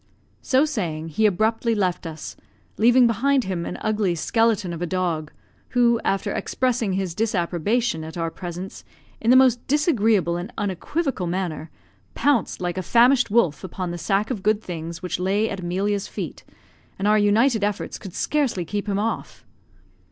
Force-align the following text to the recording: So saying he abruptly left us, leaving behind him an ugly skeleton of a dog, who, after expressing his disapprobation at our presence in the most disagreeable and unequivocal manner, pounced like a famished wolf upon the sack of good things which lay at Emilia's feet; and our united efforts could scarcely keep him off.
So 0.41 0.65
saying 0.65 1.09
he 1.09 1.27
abruptly 1.27 1.75
left 1.75 2.07
us, 2.07 2.35
leaving 2.79 3.05
behind 3.05 3.43
him 3.43 3.67
an 3.67 3.77
ugly 3.81 4.15
skeleton 4.15 4.73
of 4.73 4.81
a 4.81 4.87
dog, 4.87 5.31
who, 5.77 6.01
after 6.03 6.31
expressing 6.33 6.93
his 6.93 7.13
disapprobation 7.13 8.03
at 8.03 8.17
our 8.17 8.31
presence 8.31 8.83
in 9.21 9.29
the 9.29 9.35
most 9.37 9.67
disagreeable 9.67 10.37
and 10.37 10.51
unequivocal 10.57 11.27
manner, 11.27 11.69
pounced 12.15 12.59
like 12.59 12.79
a 12.79 12.81
famished 12.81 13.29
wolf 13.29 13.63
upon 13.63 13.91
the 13.91 13.99
sack 13.99 14.31
of 14.31 14.41
good 14.41 14.63
things 14.63 15.03
which 15.03 15.19
lay 15.19 15.47
at 15.51 15.59
Emilia's 15.59 16.07
feet; 16.07 16.43
and 16.97 17.07
our 17.07 17.19
united 17.19 17.63
efforts 17.63 17.99
could 17.99 18.15
scarcely 18.15 18.65
keep 18.65 18.89
him 18.89 18.97
off. 18.97 19.45